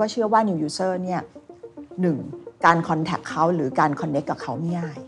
[0.00, 1.22] ก็เชื่อว่า new user เนี่ย
[2.00, 2.18] หนึ่ง
[2.64, 4.98] การ contact เขาหรือการ connect กับเขาไม่ง่าย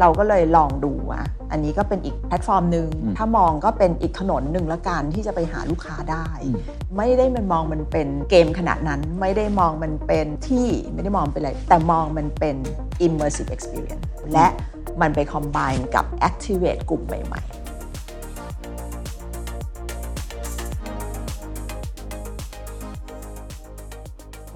[0.00, 6.58] เราก็เลยลองดูอะ อันนี้ก็เป็นอีกแพลตฟอร์มหนึ่งอืมถ้ามองก็เป็นอีกถนนหนึ่งละกันที่จะไปหาลูกค้าได้อืม
[6.96, 12.56] ไม่ได้มันมองมันเป็นเกมขนาดนั้น ไม่ได้มองมันเป็นที่ไม่ได้มองเป็นอะไร แต่มองมันเป็น
[13.06, 14.46] immersive experience และ
[15.00, 17.53] มันไป combine กับ activate กลุ่มใหม่ ๆ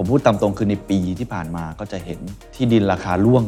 [0.08, 2.20] พูดตามตรงคือในปีที่ผ่านมาก็จะเห็น
[2.54, 3.44] ที่ดินราคาร่วง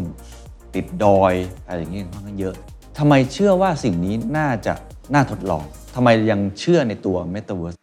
[0.75, 1.35] ติดดอย
[1.67, 2.55] อะไรอย่างเงี้ยค่อนข้างเยอะ
[2.99, 4.75] ทำไมเชื่อว่าสิ่งนี้น่าจะ
[5.15, 5.65] น่าทดลอง
[5.95, 7.79] ทำไมยังเชื่อในตัว Metaverse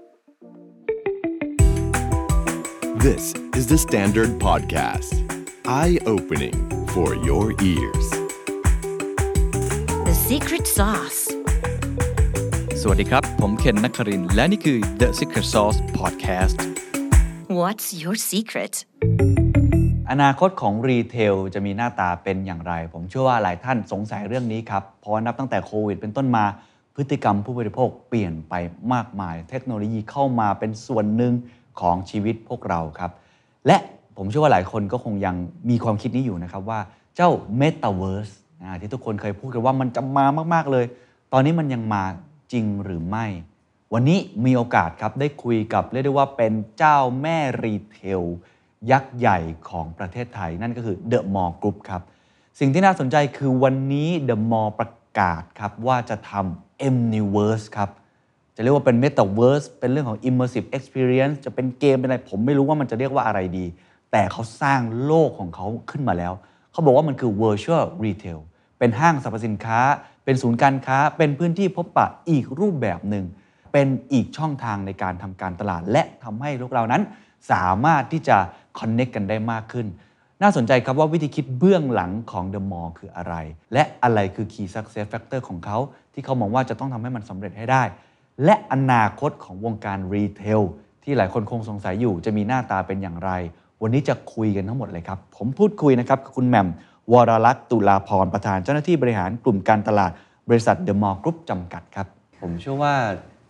[3.06, 3.24] This
[3.60, 5.12] is the Standard Podcast.
[5.82, 6.58] Eye opening
[6.94, 8.08] for your ears.
[10.08, 11.22] The secret sauce.
[12.82, 16.58] สวัสดีครับ ผมเคนนักครินทร์และนี่คือ The Secret Sauce Podcast
[17.50, 18.74] What's your secret?
[20.12, 26.46] อนาคตของรีเทลจะมีหน้าตาเป็นอย่างไร ผมเชื่อว่าหลายท่านสงสัยเรื่องนี้ครับ เพราะนับตั้งแต่โควิดเป็นต้นมา
[26.96, 28.54] พฤติกรรมผู้บริโภคเปลี่ยนไป
[28.94, 31.34] มากมาย เทคโนโลยีเข้ามาเป็นส่วนหนึ่ง
[31.80, 33.12] ของชีวิตพวกเราครับ
[33.68, 33.78] และ
[34.18, 35.36] ผมเชื่อว่าหลายคนก็คงยัง
[35.70, 36.80] มีความคิดนี้อยู่นะครับว่า
[37.16, 37.30] เจ้า
[37.62, 40.86] Metaverse นะที่ทุกคนเคยพูดกันว่ามันจะมามาก ๆเลย
[41.34, 42.04] ตอนนี้มันยังมา
[42.52, 43.26] จริงหรือไม่
[43.94, 48.22] วันนี้มีโอกาสครับได้คุยกับเรียกได้ว่าเป็นเจ้าแม่รีเทล
[48.92, 52.02] ยักษ์ใหญ่ของประเทศไทย นั่นก็คือ The Mall Group ครับ
[52.60, 57.90] สิ่งที่น่าสนใจคือวันนี้ The Mall ประกาศครับว่าจะทำ Mniverse ครับ
[58.56, 63.66] จะเรียกว่าเป็น Metaverse เป็นเรื่องของ Immersive Experience จะเป็นเกมเป็นอะไร ผมไม่รู้ว่ามันจะเรียกว่าอะไรดี
[64.12, 66.34] แต่เขาสร้างโลกของเขาขึ้นมาแล้ว
[66.72, 68.40] เขาบอกว่ามันคือ Virtual Retail
[68.80, 69.80] เป็นห้างสรรพสินค้า
[70.26, 73.26] เป็นศูนย์การค้า เป็นพื้นที่พบปะอีกรูปแบบหนึ่ง
[73.72, 77.02] เป็นอีกช่องทางในการทำการตลาด และทำให้พวกเรานั้น
[77.52, 78.38] สามารถที่จะ
[78.80, 79.88] connect กันได้มากขึ้น
[80.42, 83.36] น่าสนใจครับว่าวิธีคิดเบื้องหลังของ The Mall คืออะไร
[83.74, 85.78] และอะไรคือ Key Success Factor ของเขา
[86.14, 87.84] ที่เขามองว่าจะต้องทำให้มันสำเร็จให้ได้
[88.46, 90.62] และอนาคตของวงการ retail
[91.04, 93.32] ที่หลายคนคงสงสัยอยู่ จะมีหน้าตาเป็นอย่างไร
[93.82, 96.68] วันนี้จะคุยกันทั้งหมดเลยครับ ผมพูดคุยนะครับกับคุณแหม่ม
[97.14, 100.12] วรลักษ์ตุลาพรประธานเจ้าหน้าที่บริหารกลุ่มการตลาด
[100.50, 102.08] บริษัท The Mall Group จำกัดครับ
[102.42, 102.94] ผมเชื่อว่า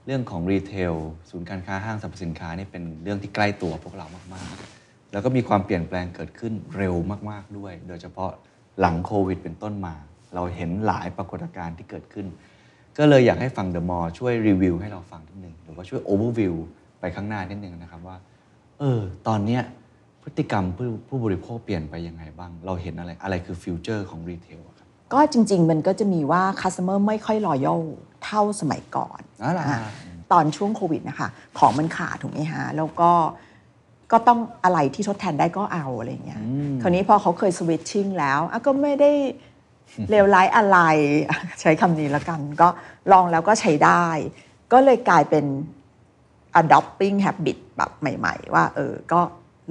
[0.09, 0.93] เรื่องของ retail
[1.29, 6.93] ศูนย์การค้าห้างสรรพสินค้านี่เป็นเรื่องที่ใกล้ตัวพวกเรามาก ๆ แล้วก็มีความเปลี่ยนแปลงเกิดขึ้นเร็ว
[7.29, 8.31] มาก ๆ ด้วย โดยเฉพาะ
[8.79, 9.95] หลังโควิด เป็นต้นมา
[10.35, 12.25] เราเห็นหลายปรากฏการณ์ที่เกิดขึ้น
[12.97, 16.55] ก็เลยอยากให้ทาง The Mall ช่วยรีวิวให้เราฟังนิดนึงหรือว่าช่วยโอเวอร์วิว
[16.99, 18.17] ไปข้างหน้านิดนึงนะครับว่า
[18.79, 19.61] เออ ตอนเนี้ย
[20.23, 27.81] พฤติกรรมผู้ผู้บริโภคเปลี่ยนไปยังไงบ้าง เราเห็นอะไรอะไรคือ future ของ retail ครับก็จริง ๆ มันก็จะมีว่า customer ไม่ค่อย loyal
[28.27, 29.79] เท่าสมัยก่อนอ๋อเหรออะ
[30.31, 31.29] ตอนช่วงโควิดนะคะ
[31.59, 33.11] ของมันขาดถูกไหมฮะแล้วก็
[34.11, 36.41] ก็ต้องอะไรที่ทดแทนได้ก็เอาอะไรอย่างเงี้ย
[36.81, 39.11] คราวนี้พอเขาเคย switching แล้วอะก็ไม่ได้
[40.09, 40.77] เลวร้ายอะไร
[41.61, 42.67] ใช้คำนี้ละกัน ก็
[43.11, 44.07] ลองแล้วก็ใช้ได้
[44.73, 45.45] ก็เลยกลายเป็น
[46.61, 49.21] adopting habit แบบใหม่ ๆ ว่า เออ ก็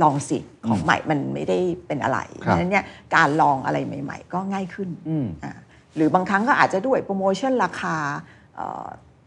[0.02, 0.38] ลองสิ
[0.68, 2.84] ของใหม่มันไม่ได้เป็นอะไรเพครับ ราะฉะนั้นเนี่ย
[3.14, 5.52] การลองอะไรใหม่ ๆ ก็ง่ายขึ้นอืม อ่า
[5.96, 8.35] หรือบางครั้งก็อาจจะด้วยโปรโมชั่นราคาเอ่อ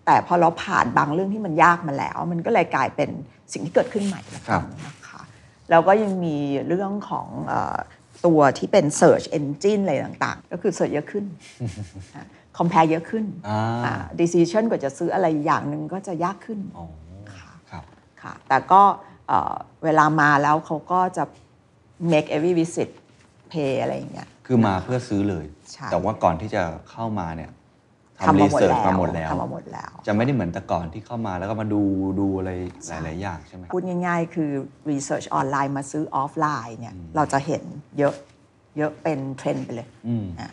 [0.05, 3.09] แต่พอเราผ่านบางเรื่องที่มันยากมาแล้ว มันก็เลยกลายเป็น
[3.53, 5.21] สิ่งที่เกิดขึ้นใหม่ละครักับนนะคะ
[5.69, 7.77] แล้วก็ยังมีเรื่องของเอ่อ
[8.25, 11.25] ตัวที่เป็น Search Engine อะไรต่างๆ ก็คือ Search เยอะขึ้น
[12.15, 12.25] อะ
[12.57, 16.85] compare เยอะขึ้นอ่าอ่า decision กว่าจะซื้ออะไรอย่างหนึ่งก็จะยากขึ้นอ๋อ
[17.69, 17.83] ครับ
[18.21, 18.81] ค่ะแต่ก็
[19.27, 21.23] เอ่อเวลามาแล้วเขาก็จะ
[22.11, 22.89] make every visit
[23.51, 27.51] pay อะไรอย่างเงี้ย คือมาเพื่อซื้อเลยใช่แต่ว่าก่อนที่จะเข้ามาเนี่ย
[28.27, 31.81] ทำทำรีมาหมดแล้วมาหมดแล้วทำมาหมดแล้ว จะไม่ได้เหมือนแต่ก่อนที่เข้ามาแล้วก็มาดู
[32.19, 32.51] ดูอะไร
[32.87, 34.51] หลาย ๆ อย่างใช่ไหมพูดง่าย ๆ คือ
[34.89, 37.63] research ออนไลน์มาซื้อออฟไลน์เนี่ยเราจะเห็น
[37.97, 38.13] เยอะ
[38.77, 40.49] เยอะเป็นเทรนด์ไปเลยอืมอะ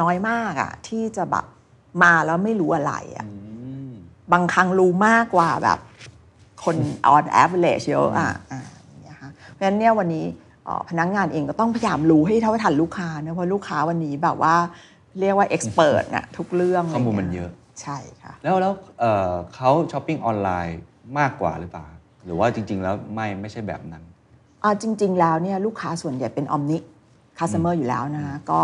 [0.00, 1.44] น้อยมากอะที่จะแบบ
[2.02, 3.26] มาแล้วไม่รู้อะไรอะ
[4.32, 5.78] บางครั้งรู้มากกว่าแบบ
[6.64, 6.76] คน
[7.14, 10.26] on average เยอะอะอะอย่างเงี้ยค่ะเพราะฉะนั้นเนี่ยวันนี้
[10.64, 14.54] เอ่อพนักงานเองก็ต้องพยายามรู้ให้เท่าทันลูกค้านะเพราะลูกค้าวันนี้แบบว่า
[15.18, 17.50] เรียกว่า expert นะทุกเรื่องข้อมูลไรมันงี้เยอะ
[17.82, 20.80] ใช่ค่ะ แล้วแล้วเอ่อเขาช้อปปิ้งออนไลน์
[21.18, 21.86] มากกว่าหรือเปล่า
[22.24, 24.02] หรือว่าจริง ๆ แล้วไม่ไม่ใช่แบบนั้น
[24.64, 28.60] อ่าจริง ๆ แล้วเนี่ยลูกค้าส่วนใหญ่เป็น omni customer อยู่แล้วนะคะก็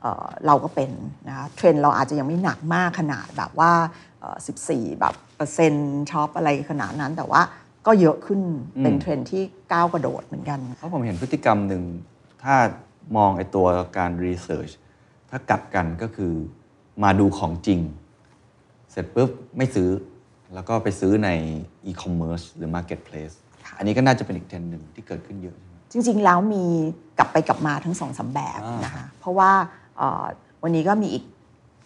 [0.00, 0.90] เอ่อเราก็เป็น
[1.28, 3.72] นะคะเทรนด์เราอาจจะยังไม่หนักมากขนาดแบบว่า
[4.20, 4.36] เอ่อ
[4.68, 7.42] 14 แบบเปอร์เซ็นต์ช็อปอะไรขนาดนั้นแต่ว่า
[7.86, 8.40] ก็เยอะขึ้น
[8.82, 9.42] เป็นเทรนด์ที่
[9.72, 11.82] ก้าวกระโดดเหมือนกัน เพราะผมเห็นพฤติกรรมหนึ่ง
[12.44, 12.54] ถ้า
[13.16, 13.66] มองไอ้ตัว
[13.98, 14.70] การ research
[15.30, 16.32] ถ้ากลับกันก็คือ
[17.02, 17.80] มาดูของจริง
[18.90, 19.90] เสร็จปุ๊บไม่ซื้อ
[20.54, 21.28] แล้วก็ไปซื้อใน
[21.86, 23.30] อีคอมเมิร์ซหรือ marketplace
[23.76, 26.64] อันนี้ก็น่าจะเป็นอีกเทรนด์หนึ่งที่เกิดขึ้นเยอะใช่ไหมจริง ๆ แล้วมี
[27.18, 29.50] กลับไปกลับมาทั้งสองสามแบบอ่านนะคะเพราะว่า
[29.98, 30.24] เอ่อ
[30.62, 31.24] วันนี้ก็มีอีก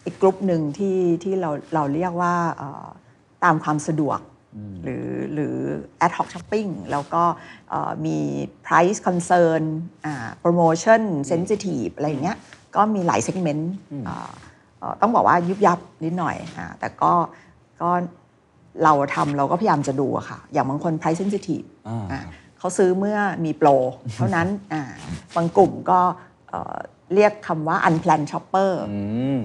[0.07, 2.87] อีกกลุ่มหนึ่งที่ที่เราเราเรียกว่าเอ่อ
[3.45, 4.21] ตามความสะดวก
[4.85, 5.57] หรือหรือ
[6.05, 7.23] ad hoc shopping แล้วก็
[7.71, 8.19] เอ่อมี
[8.67, 9.63] price concern
[10.07, 12.39] อ่า promotion sensitive อะไรอย่างเงี้ย
[12.77, 13.63] ก็มีหลาย segment
[14.09, 14.31] อ่า
[14.79, 17.13] เอ่อต้องบอกว่ายุบยับนิดหน่อยอ่าแต่ก็
[17.81, 17.91] ก็
[18.85, 22.21] เราทำเราก็พยายามจะดูอะค่ะ อย่างบางคน price sensitive อ่าอ่า
[22.59, 23.69] เขาซื้อเมื่อมีโปร
[24.17, 24.83] เท่านั้นอ่า
[25.37, 26.01] บางกลุ่มก็
[26.51, 26.77] เอ่อ
[27.15, 29.01] เรียกคำว่า unplanned shopper อื
[29.37, 29.39] ม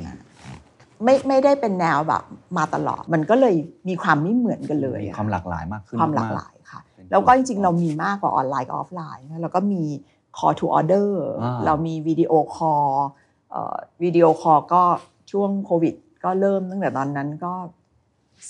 [1.03, 2.23] ไม่ไม่ได้เป็นแนวแบบ
[2.57, 3.55] มาตลอด มันก็เลย
[3.87, 9.83] มีความไม่เหมือนกันเลยมีอะความหลากหลายมากขึ้น ความหลากหลายค่ะเป็นแล้วก็จริงๆ เรามีมากกว่าออนไลน์กับออฟไลน์นะแล้วก็มี
[10.37, 11.09] call to order
[11.43, 12.85] อ่าเรามีวิดีโอคอล
[14.03, 14.83] วิดีโอคอลก็
[15.31, 17.53] ช่วงโควิด ก็เริ่มตั้งแต่ตอนนั้นก็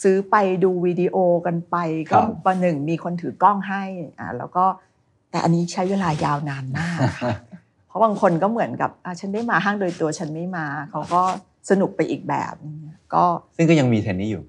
[0.02, 1.16] ซื้อไปดูวิดีโอ
[1.46, 1.76] กันไป
[2.12, 3.84] ก็ประหนึ่งมีคนถือกล้องให้
[4.20, 4.66] อ่าแล้วก็
[5.32, 7.30] แต่อันนี้ใช้เวลายาวนานมากค่ะ
[7.88, 11.22] เพราะบางคนก็เหมือนกับอะฉันได้มาห้างโดยตัวฉันไม่มา เขาก็
[11.70, 12.78] สนุกไปอีกแบบนึง
[13.14, 13.24] ก็
[13.56, 14.44] ซึ่งก็ยังมีเทรนด์นี้อยู่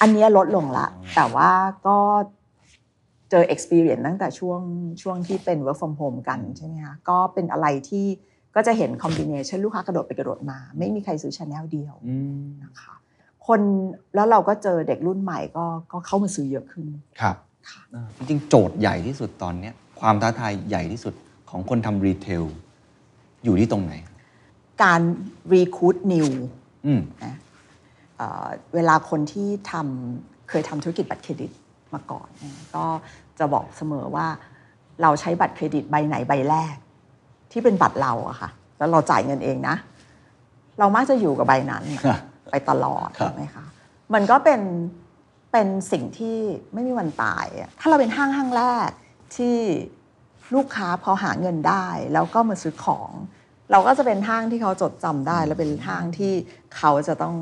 [0.00, 0.86] อันเนี้ยลดลงละ
[1.16, 1.50] แต่ว่า
[1.86, 1.98] ก็
[2.33, 4.60] เจอ experience ตั้งแต่ช่วง
[5.02, 8.06] ช่วงที่เป็น work from home กันใช่ไหมคะก็เป็นอะไรที่
[8.54, 12.94] ก็จะเห็น combination ลูกค้ากระโดดไปกระโดดมา ไม่มีใครซื้อ channel เดียวอืมนะคะ
[13.46, 13.60] คน
[14.14, 16.86] แล้วเราก็เจอเด็กรุ่นใหม่ก็ก็เข้ามาซื้อเยอะขึ้น
[17.20, 17.36] ครับ
[17.70, 21.14] ค่ะอ่าจริงๆโจทย์ใหญ่ที่สุดตอนเนี้ยความท้าทายใหญ่ที่สุด
[21.50, 22.44] ของคนทำรีเทล
[23.44, 23.92] อยู่ที่ตรงไหน
[24.82, 25.00] การ
[25.54, 26.28] recruit new
[26.86, 27.34] อืมนะ
[28.16, 31.50] เอ่อเวลาคนที่ทำเคยทำธุรกิจบัตรเครดิต
[31.94, 32.84] มาก่อนเนี่ยก็
[33.38, 34.26] จะบอกเสมอว่า
[35.02, 36.76] เราใช้บัตรเครดิตใบไหนใบแรก
[37.52, 39.76] ที่เป็นบัตรเราอะค่ะ แล้วเราจ่ายเงินเองนะ
[40.78, 42.20] เรามักจะอยู่กับใบนั้นครับ
[42.50, 43.64] ไปตลอดครับถูกไหมคะ
[44.14, 44.60] มันก็เป็น
[45.52, 46.38] เป็นสิ่งที่
[46.72, 48.90] ไม่มีวันตายอะถ้าเราเป็นห้างห้างแรก
[49.36, 49.56] ที่
[50.54, 53.10] ลูกค้าพอหาเงินได้ แล้วก็มาซื้อของ
[53.70, 56.32] เราก็จะเป็นห้างที่เขาจดจำได้ และเป็นห้างที่
[56.76, 57.36] เขาจะต้อง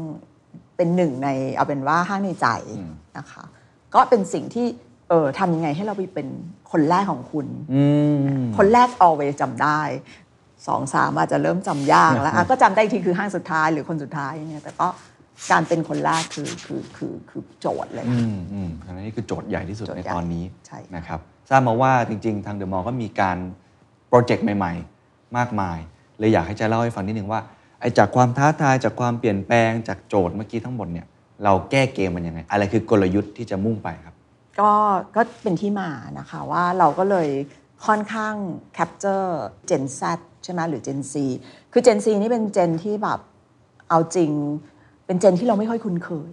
[0.77, 2.49] เป็นหนึ่งในเอาเป็นว่าห้างในใจ
[3.19, 3.45] นะคะ
[3.95, 4.67] ก็เป็นสิ่งที่
[5.13, 6.29] เออทำยังไงให้เราไปเป็น
[6.73, 7.85] คนแรกของคุณอื
[8.17, 9.81] มคนแรก always จำได้
[10.67, 14.89] สองสามอาจจะเริ่มจำยากแล้วอะก็จำได้อีกทีคือห้างสุดท้ายหรือคนสุดท้ายเนี่ยแต่ก็
[15.53, 23.39] การเป็นคนแรกคือคือคือคือโจทย์เลยอืมอืมอันนี้คือโจทย์ใหญ่ที่สุดโจทย์ในใหญ่ตอนนี้ใช่นะครับทราบมาว่าจริง ๆ ทางเดอะมอลล์ก็มีการ
[24.09, 24.73] โปรเจกต์ใหม่
[25.05, 25.79] ๆ มากมาย
[26.19, 27.41] เลยอยากให้เจะเล่าให้ฟังนิดนึงว่า
[27.81, 31.07] ไอ้จากความท้าทายจากความเปลี่ยนแปลงจากโจทย์เมื่อกี้ทั้งหมดเนี่ย
[31.45, 34.12] เราแก้เกมมันยังไง อะไรคือกลยุทธ์ที่จะมุ่งไปครับ
[34.61, 34.73] ก็
[35.17, 37.29] ก็เป็นที่มานะคะว่าเราก็เลย
[37.87, 38.35] ค่อนข้าง
[38.77, 39.29] capture
[39.69, 40.03] Gen Z
[40.45, 41.15] ใช่ไหมหรือ Gen Z
[41.73, 43.21] คือ Gen Z นี่เป็นเจนที่แบบ
[43.91, 44.31] เอาจริง
[45.07, 46.33] เป็นเจนที่เราไม่ค่อยคุ้นเคย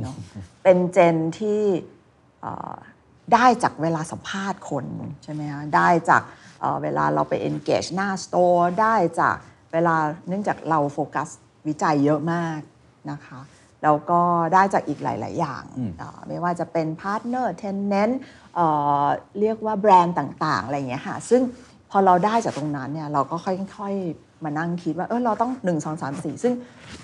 [0.00, 0.16] เนาะ
[0.62, 1.62] เป็นเจนที่
[2.40, 2.74] เอ่อ
[3.34, 4.86] ได้จากเวลาสัมภาษณ์คน
[5.22, 6.22] ใช่ไหมคะได้จาก
[6.60, 9.36] เอ่อเวลาเราไป engage หน้า store ได้จาก
[9.72, 9.96] เวลา
[10.28, 11.28] เนื่องจากเราโฟกัส
[11.66, 12.60] วิจัยเยอะมาก
[13.10, 13.40] นะคะ
[13.82, 14.20] แล้วก็
[14.54, 15.64] ได้จากอีกหลาย ๆ อย่าง
[15.98, 18.10] เอ่อไม่ว่าจะเป็นพาร์ทเนอร์ tenant
[19.40, 21.42] เรียกว่าแบรนด์ต่าง ๆ อะไรอย่างเงี้ยค่ะ ซึ่ง
[21.90, 26.52] พอเราได้จากตรงนั้นเนี่ยเราก็ค่อย ๆ มานั่งคิดว่าเออเราต้อง 1 2 3 4 ซึ่ง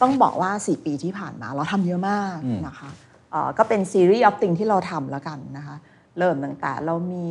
[0.00, 2.36] ต้องบอกว่า 4 ปีที่ผ่านมาเราทำเยอะมาก
[2.66, 2.88] นะคะ
[3.30, 5.76] เอ่อก็เป็นซีรีส์ of thing ที่เราทำแล้วกันนะคะ
[6.18, 7.26] เริ่มตั้งแต่เรามี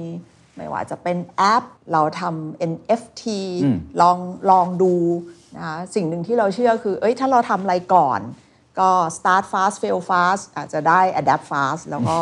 [0.56, 3.24] ไม่ว่าจะเป็นแอป เราทำ NFT
[3.64, 4.18] อืมลอง
[4.52, 4.94] ลองดู
[5.56, 8.22] นะคะสิ่งหนึ่งที่เราเชื่อคือ เอ้ยถ้าเราทำอะไรก่อน
[8.80, 12.18] ก็ start fast fail fast อาจจะได้ adapt fast แล้วก็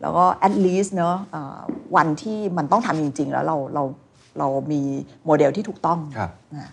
[0.00, 1.58] แล้วก็ at least เนอะเอ่อ
[1.96, 3.84] วันที่มันต้องทำจริง ๆ แล้วเราเรา
[4.38, 4.82] เรามี
[5.26, 6.70] โมเดลที่ถูกต้องครับนะ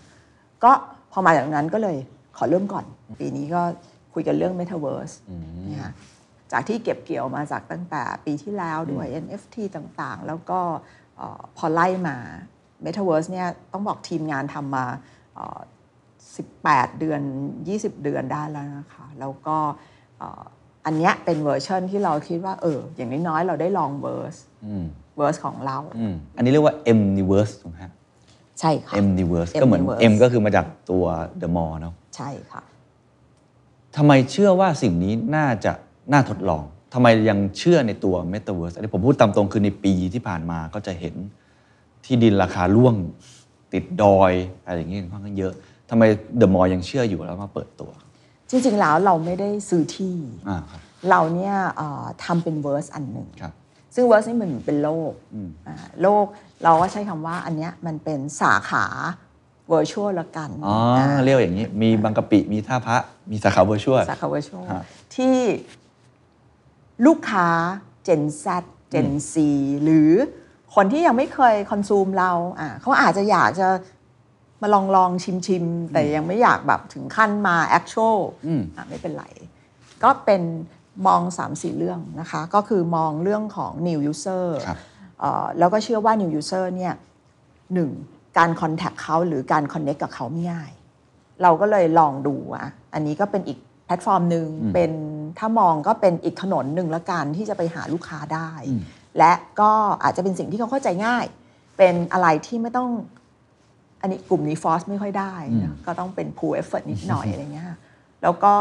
[0.64, 0.72] ก็
[1.12, 1.96] พอมาจากนั้นก็เลย
[2.36, 2.84] ขอเริ่มก่อน
[3.20, 3.62] ปีนี้ก็
[4.14, 5.14] คุยกันเรื่อง Metaverse
[5.72, 5.92] นะคะ
[6.52, 10.60] จากที่เก็บเกี่ยวมาจากตั้งแต่ปีที่แล้วด้วย NFT ต่างๆ แล้วก็
[11.16, 12.16] เอ่อพอไล่มา
[12.84, 14.84] Metaverse เนี่ยต้องบอกทีมงานทำมา
[15.34, 15.58] เอ่อ
[16.42, 17.20] 18 เดือน
[17.62, 19.56] 20 เดือนได้แล้วนะคะ แล้วก็
[20.18, 20.42] เอ่อ
[20.86, 24.36] อันเนี้ยเป็นเวอร์ชันที่เราคิดว่าเอออย่างน้อยๆเราได้ลอง verse
[24.66, 24.84] อืม
[25.16, 27.92] verse ของเราอืมอันนี้เรียกว่า Mniverse ถูกไหมฮะ
[28.60, 31.04] ใช่ค่ะ Mniverse ก็เหมือน Mniverse M ก็คือมาจากตัว
[31.40, 32.62] The Mall เนาะใช่ค่ะ
[33.96, 35.72] ทำไมเชื่อว่าสิ่งนี้น่าจะ
[36.12, 36.62] น่าทดลอง
[36.94, 41.14] ทำไมยังเชื่อในตัว Metaverse อันนี้ผมพูดตามตรงคือในปีที่ผ่านมาก็จะเห็น
[42.04, 42.94] ที่ดินราคาร่วง
[43.72, 44.32] ติดดอย
[44.66, 45.54] อะไรอย่างเงี้ยค่อนข้างเยอะ
[45.94, 46.08] ทำไม
[46.38, 47.90] เดอะมอลยังเชื่ออยู่แล้วมาเปิดตัว
[48.50, 50.16] จริงๆแล้วเราไม่ได้ซื้อที่
[50.48, 53.52] อ่าครับเราเนี่ยเอ่อทำเป็นเวอร์สอันหนึ่งครับ
[53.94, 56.24] ซึ่งเวอร์สนี่มันเป็นโลกอืมอ่าโลก
[56.64, 58.84] เราก็ใช้คำว่าอันเนี้ยมันเป็นสาขา
[59.72, 60.76] virtual ละกันอ๋อ
[61.24, 62.96] เรียกอย่างนี้ มีบางกะปิมีท่าพระ
[63.30, 64.84] มีสาขาเวอร์ชวลสาขา virtual ฮะ
[65.16, 65.36] ที่
[67.06, 67.48] ลูกค้า
[68.06, 68.46] Gen Z
[68.92, 69.34] Gen C
[69.84, 70.10] หรือ
[70.74, 73.68] คนที่ยังไม่เคยคอนซูมเราอะเขาอาจจะอยากจะ
[74.64, 79.24] มาลองลองชิมชิมๆแต่ยังไม่อยากแบบถึงขั้นมา actual อืมอะไม่เป็นไร
[80.02, 80.42] ก็เป็น
[81.06, 84.78] มอง 3-4 เรื่องนะคะ ก็คือมองเรื่องของ new user ครับ
[85.20, 86.94] เอ่อแล้วก็เชื่อว่า new user เนี่ย
[87.74, 87.90] หนึ่ง
[88.38, 90.70] การ contact เขาหรือการ connect กับเขาไม่ง่าย
[91.42, 94.92] เราก็เลยลองดูอะอันนี้ก็เป็นอีกแพลตฟอร์มหนึ่งเป็น
[95.38, 98.50] ถ้ามองก็เป็นอีกถนนหนึ่งละกันที่จะไปหาลูกค้าได้
[99.18, 99.70] และก็
[100.02, 101.26] อาจจะเป็นสิ่งที่เขาเข้าใจง่าย
[101.78, 102.90] เป็นอะไรที่ไม่ต้อง
[104.04, 105.34] อันนี้กลุ่มนี้ฟอสไม่ค่อยได้
[105.64, 107.66] นะก็ต้องเป็น pull effort นิดหน่อยอะไรเงี้ย
[108.22, 108.52] แล้วก็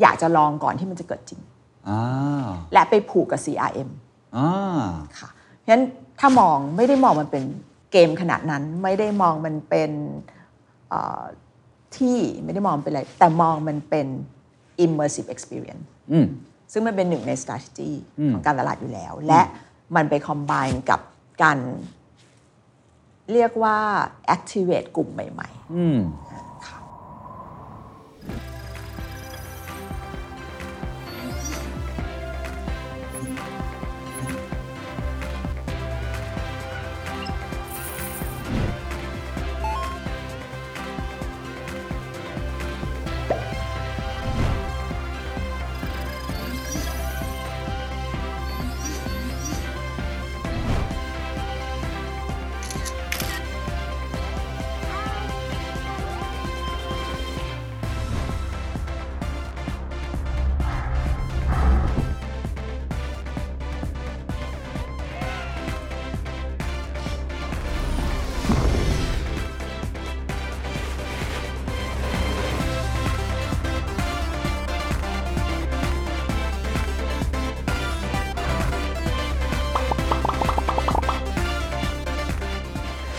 [0.00, 1.40] อยากจะลองก่อนที่มันจะเกิดจริง
[1.88, 3.88] อ่าและไปผูกกับ CRM
[4.36, 4.84] อ่า
[5.18, 5.84] ค่ะเพราะฉะนั้น
[6.20, 7.44] ถ้ามองไม่ได้มองมันเป็น
[7.92, 9.90] เกมขนาดนั้นไม่ได้มองมันเป็น
[10.88, 11.22] เอ่อ
[11.96, 14.06] ที่ไม่ได้มองมันเป็นอะไร แต่มองมันเป็น
[14.84, 16.26] immersive experience อืม
[16.72, 19.40] ซึ่งมันเป็นหนึ่งใน strategy อืมของการตลาดอยู่แล้ว และ
[19.96, 21.00] มันไป combine กับ
[21.42, 21.58] การ
[23.32, 23.78] เรียกว่า
[24.36, 26.23] activate กลุ่มใหม่ ๆ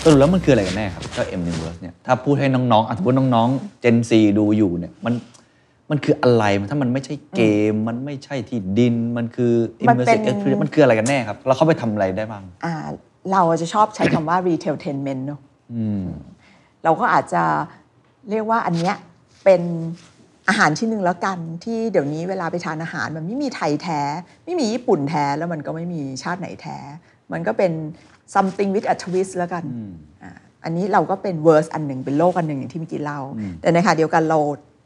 [0.08, 5.14] สรุปแล้วมันคืออะไรกันแน่ครับเจ้า M Universe เนี่ยถ้าพูดให้น้องๆอะสมมติน้องๆ Gen Z ดูอยู่เนี่ยมัน
[5.90, 9.54] มันคืออะไรถ้ามันไม่ใช่เกม มันไม่ใช่ที่ดินมันคือ
[9.90, 12.76] มันเป็น immersive experience มันคืออะไรกันแน่ครับ แล้วเขาไปทำอะไรได้บ้างอ่า
[13.32, 15.40] เราจะชอบใช้คำว่า retailtainment เนอะ
[15.74, 16.04] อืม
[16.84, 17.44] เราก็อาจจะ
[18.30, 18.96] เรียกว่าอันเนี้ย
[19.44, 19.62] เป็น
[20.50, 24.02] อาหารชิ้นหนึ่งแล้วกันที่เดี๋ยวนี้เวลาไปทานอาหาร มันไม่มีไทยแท้
[24.46, 26.78] ไม่มีญี่ปุ่นแท้แล้วมันก็ไม่มีชาติไหนแท้
[27.32, 27.72] มันก็เป็น
[28.36, 29.64] something with a twist แล้วกัน
[30.24, 30.32] อ่า
[30.64, 33.20] อันนี้เราก็เป็น verse อันหนึ่งเป็นโลกอันหนึ่งอย่างที่เมื่อกี้เล่า
[33.62, 34.40] แต่ในขณะเดียวกันเรา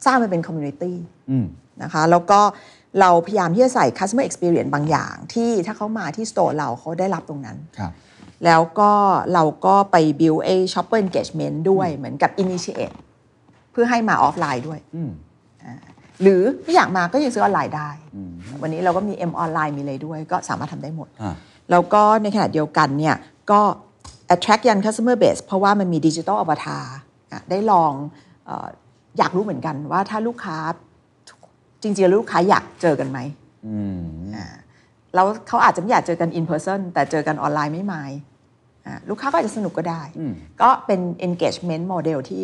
[0.06, 0.94] สร้างมันเป็น community
[1.30, 1.46] อืม
[1.84, 2.40] นะคะแล้วก็
[3.00, 7.92] เราพยายามที่จะใส่ customer experience บางอย่าง ที่ถ้าเขามาที่ store เราเขาได้รับตรงนั้นครับ
[8.46, 8.92] แล้วก็
[9.34, 12.96] เราก็ไป build a shopper engagement ด้วยเหมือนกับ initiate
[13.72, 15.12] เพื่อให้มาออฟไลน์ด้วยอืม
[15.64, 15.76] อ่า
[16.22, 17.90] หรือไม่อยากมาก็ยังซื้อออนไลน์ได้
[18.62, 21.34] วันนี้เราก็มี M ออนไลน์มีอะไรด้วย ก็สามารถทำได้หมดอ่า
[21.72, 23.16] แล้วก็ในขณะเดียวกันเนี่ย
[23.52, 23.62] ก็
[24.34, 26.84] attract ยัน customer base เพราะว่ามันมี digital avatar
[27.32, 27.94] อะได้ลอง
[28.46, 28.68] เออ
[29.18, 30.58] อยากรู้เหมือนกันว่าถ้าลูกค้า
[31.84, 33.20] จริงๆแล้วลูกค้าอยากเจอกันไหม
[33.68, 34.02] อืม
[34.36, 34.48] อ่า
[35.16, 38.12] แล้วเขาอาจจะไม่อยากเจอกัน in person แต่เจอกันออนไลน์ไม่มาย
[38.86, 42.44] อ่าลูกค้าก็อาจจะสนุกก็ได้อืมก็เป็น engagement model ที่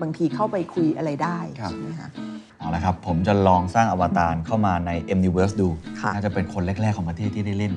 [0.00, 2.10] บางทีเข้าไปคุยอะไรได้ครับใช่ไหมคะ
[2.58, 5.68] เอาละครับ ผมจะลองสร้างอวตารเข้ามาใน M Universe ดู
[6.00, 7.72] ค่ะน่าจะเป็นคนแรก ๆ ของประเทศที่ได้เล่น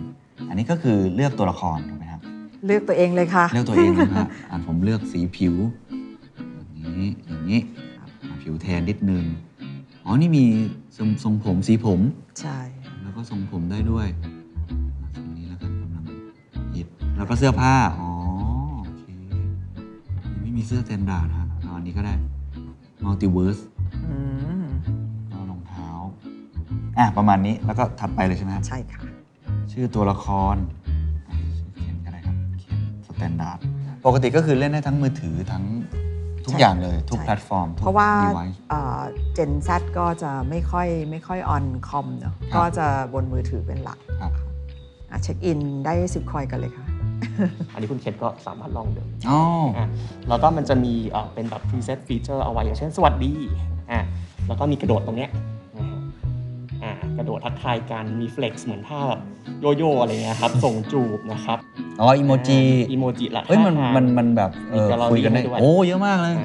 [0.48, 2.22] อันนี้ก็คือเลือกตัวละครถูกไหมครับ
[2.66, 5.56] เลือกตัวเองเลยค่ะ เลือกตัวเองนะฮะอ่านผมเลือกสีผิว
[6.78, 7.60] อย่างนี้ อย่างนี้
[7.98, 9.24] อะผิวแทนนิดนึง
[10.06, 10.44] อ๋อ นี่มี
[10.98, 12.00] ทรงทรงผมสีผม
[12.42, 12.60] ใช่
[13.02, 16.04] แล้วก็ทรงผมได้ด้วยอะทรงนี้แล้วกันกำลัง
[16.76, 18.12] ฮิตแล้วก็เสื้อผ้า อ๋อ
[18.86, 19.06] โอเค
[20.34, 22.14] ยังไม่มีเสื้อ Standard ฮะเอาอันนี้ก็ได้
[23.06, 23.62] Multiverse
[24.10, 24.18] อื
[24.64, 24.66] ม
[25.32, 25.88] ก็รองเท้า
[26.98, 29.02] อะ ประมาณนี้ แล้วก็ถัดไปเลยใช่ไหมครับ ใช่ค่ะ
[29.72, 30.56] ชื่อตัวละคร
[31.28, 33.60] อะชื่อเขียนก็ได้ครับเขียน Standard
[34.06, 35.64] ปกติก็คือเล่นได้ทั้งมือถือทั้ง
[36.46, 38.58] ทุกใช่อย่างเลยทุกใช่แพลตฟอร์มทุกเพราะว่า device
[39.34, 44.32] Gen Z ก็จะไม่ค่อยไม่ค่อยออนคอมเนาะครับก็จะบนมือถือเป็นหลักครับ
[45.12, 46.86] อะเช็คอินได้10คอยกันเลยค่ะ
[47.74, 49.40] อันนี้คุณเคนก็สามารถลองดูอ๋อ
[49.78, 49.88] อะ
[50.30, 53.34] แล้วก็มันจะมีเอ่อเป็นแบบ preset feature เอาไว้อย่างเช่นสวัสดี
[53.92, 54.02] อะ
[54.48, 55.59] แล้วก็มีกระโดดตรงเนี้ยนะฮะอะ
[57.20, 59.22] กระโดดทักทายกันมี flex เหมือนท่าแบบ
[59.62, 61.58] โยโย่อะไรเงี้ยครับส่งจูบนะครับ
[62.02, 62.60] อ๋ออีโมจิ
[62.92, 66.36] อีโมจิละเฮ้ยมันท่าทางมันมันแบบเออมี gallery คุยกันได้ให้ด้วยโอ้เยอะมากเลย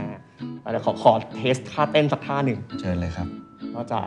[0.65, 3.27] อะเดี๋ยวขอขอเทสท่าเต้นสักท่าหนึ่งเชิญเลยครับ
[3.75, 4.01] ก็จะ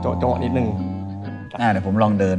[0.00, 0.68] โจ๊ะโจ๊ะนิดนึง
[1.60, 2.38] อ่าเดี๋ยวผมลองเดิน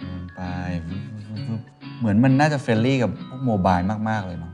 [0.00, 0.40] เดินไป
[0.86, 1.60] ฟึบฟึบฟึบ
[2.00, 3.76] เหมือนมันน่าจะ friendly กับพวก mobile
[4.10, 4.51] มาก ๆ เลยเนาะ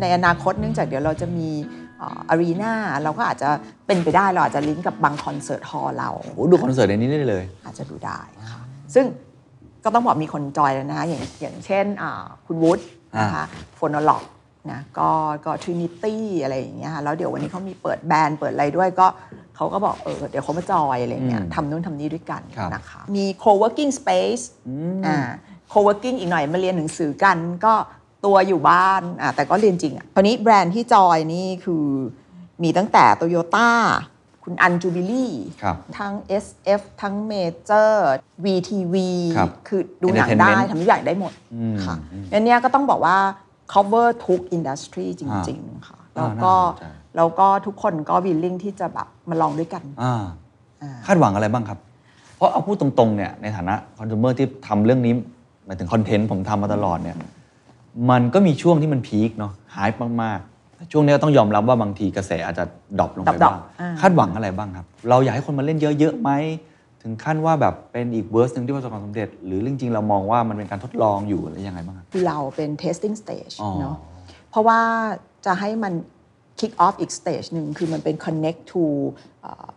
[0.00, 1.50] ในอนาคตเนื่องจากเดี๋ยวเราจะมี
[2.28, 3.48] arena เราก็อาจจะ
[3.86, 8.20] เป็นไปได้เราอาจจะลิงก์กับบาง concert hall เราโอ้ดูคอนเสิร์ตในนี้ได้เลย อาจจะดูได้
[8.52, 8.62] ค่ะ
[8.94, 9.04] ซึ่ง
[9.84, 12.84] ก็ต้องบอกมีคนจอยแล้วนะคะอย่างอย่างเช่นอ่าคุณวุฒิ
[13.20, 13.44] นะคะ
[13.76, 14.24] 4NOLOGUE
[14.70, 15.08] นะก็
[15.44, 19.06] ก็ TRINITY อะไรอย่างเงี้ยค่ะแล้วเดี๋ยววันนี้เขามีเปิดแบรนด์เปิดอะไรด้วยก็
[19.56, 24.42] เขาก็บอกเออเดี๋ยวเขามาจอยอะไรเงี้ยอืมทำนู่นทำนี่ด้วยกันครับนะคะมี co-working space
[25.06, 25.16] อ่า
[25.72, 27.74] co-working อีกหน่อยมาเรียนหนังสือกันก็
[28.24, 31.86] ตัวอยู่บ้านอ่าแต่ก็เรียนจริงอะคราวนี้แบรนด์ที่จอยนี่คือ
[32.62, 33.68] มีตั้งแต่ Toyota
[34.44, 36.12] คุณอันจูบิลีครับทั้ง
[36.44, 37.34] SF ทั้งเม
[37.64, 38.08] เจอร์
[38.44, 38.94] VTV
[39.36, 43.16] ครับคือดูหนังได้ Entertainment ทำทุกอย่างได้หมดอืมค่ะอืมงั้นเนี่ยก็ต้องบอกว่า
[43.72, 46.84] cover ทุก industry จริง ๆ ค่ะ แล้วก็น่าสนใจ
[47.16, 50.14] แล้วก็ทุกคนก็ willing ที่จะแบบมาลองด้วยกันอ่า
[50.82, 51.78] อ่าคาดหวังอะไรบ้างครับ
[52.36, 55.12] เพราะเอาพูดตรงๆเนี่ยในฐานะคอน sumer ที่ทำเรื่องนี้
[55.66, 57.16] หมายถึงคอนเทนต์ผมทำมาตลอดเนี่ย
[58.10, 59.90] มันก็มีช่วงที่มัน peak เนาะหาย
[60.22, 62.64] มากๆ ช่วงนี้ก็ต้องยอมรับว่าบางทีกระแสอาจจะ
[62.98, 66.30] drop ลงไปดรอบ้าปงอ่าคาดหวังอะไรบ้างครับ เราอยากให้คนมาเล่นเยอะๆไหม
[67.02, 73.96] ถึงขั้นว่าแบบเป็นอีก verse หนึ่งที่ประสบความสำเร็จ หรือจริงๆ เรามองว่ามันเป็นการทดลองอยู่อะไรยังไงบ้างครับคือเราเป็น testing stage อ๋อเนาะ
[74.50, 74.80] เพราะว่า
[75.46, 75.92] จะให้มัน
[76.60, 78.84] kick off อีก stage หนึ่งคือมันเป็น connect to
[79.42, 79.68] เอ่อ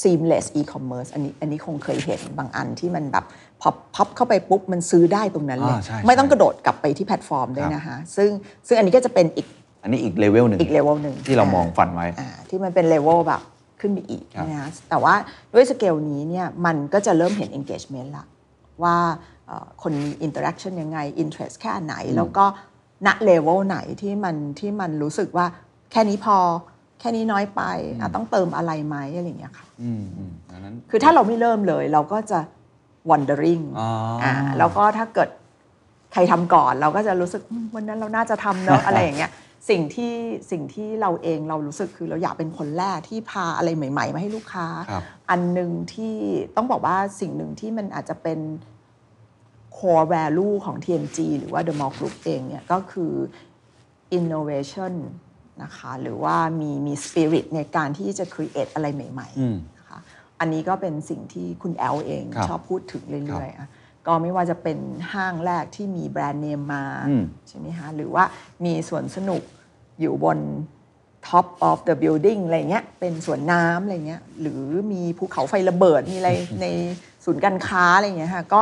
[0.00, 3.24] seamless e-commerce อันนี้อันนี้คงเคยเห็นบางอันที่มันแบบ
[3.60, 8.30] พอพับเข้าไปปุ๊บ มันซื้อได้ตรงนั้นเลยอ่าใช่ไม่ต้องใช่กระโดดกลับไปที่แพลตฟอร์มด้วยนะคะ ซึ่ง
[8.66, 9.46] ซึ่งอันนี้ก็จะเป็นอีก
[9.82, 13.42] อันนี้อีกเลเวลหนึ่งอีกเลเวลหนึ่งที่เรามองฝันไว้อ่าที่มันเป็นเลเวลแบบ
[13.80, 15.14] ขึ้นไปอีกครับนะคะแต่ว่า
[15.54, 18.24] ด้วยสเกลนี้เนี่ยมันก็จะเริ่มเห็น engagement ละ
[18.82, 18.96] ว่า
[19.46, 22.44] เอ่อคนมี interaction ยังไง interest แค่ไหน แล้วก็
[23.06, 25.46] ณเลเวลไหนที่มันที่มันรู้สึกว่า
[25.92, 26.36] แค่นี้พอ
[27.02, 27.62] แค่นี้น้อยไป
[28.00, 32.38] อะต้องเติมอะไรไหมอะไรอย่างเงี้ยค่ะอืมอืมดังนั้นคือถ้าเราไม่เริ่มเลย เราก็จะ
[33.10, 33.88] wondering อ๋อ
[34.22, 35.28] อ่าแล้วก็ถ้าเกิด
[36.12, 39.30] ใครทำก่อนเราก็จะรู้สึกอืมวันนั้นเราน่าจะทำเนอะ อะไรอย่างเงี้ย
[39.70, 40.14] สิ่งที่
[40.50, 46.16] สิ่งที่เราเองเรารู้สึกคือเราอยากเป็นคนแรกที่พาอะไรใหม่ๆมาให้ลูกค้า ครับ อันหนึ่งที่
[46.56, 48.38] ต้องบอกว่าสิ่งหนึ่งที่มันอาจจะเป็น
[49.76, 53.12] core value ของ TMG หรือว่า The Mall Group เองเนี่ยก็คือ
[54.18, 54.94] innovation
[55.62, 59.98] นะคะหรือว่ามีมี spirit ในการที่จะ create อะไรใหม่อืมๆนะคะ
[60.40, 63.68] อันนี้ก็เป็นสิ่งที่คุณแอลเองครับชอบพูดถึงครัเรื่อยบๆอะ
[64.06, 64.78] ก็ไม่ว่าจะเป็น
[65.12, 68.24] ห้างแรกที่มีแบรนด์เนมมาอืมใช่ไหมคะหรือว่า
[68.64, 69.42] มีสวนสนุก
[70.00, 70.38] อยู่บน
[71.28, 74.62] top of the building อะไรเงี้ยเป็นสวนน้ำอะไรเงี้ยหรือ
[74.92, 76.30] มีภูเขาไฟระเบิดมีอะไร
[76.62, 76.66] ใน
[77.24, 78.60] ศูนย์การค้าอะไรเงี้ยค่ะก็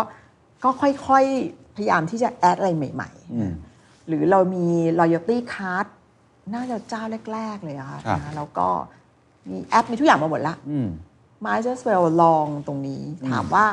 [0.65, 4.67] ก็ค่อยๆ พยายามที่จะแอดอะไรใหม่อืมๆหรือเรามี
[5.01, 5.87] loyalty card
[6.55, 8.69] น่าจะเจ้าแรก ๆ เลยอะค่ะครับนะแล้วก็
[9.51, 10.89] มีแอปมีทุกอย่างมาหมดละอืม
[11.45, 13.65] มาจะสเวลลองตรงนี้ ถามว่า